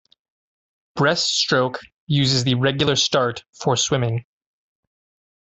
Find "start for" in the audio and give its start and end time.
2.95-3.77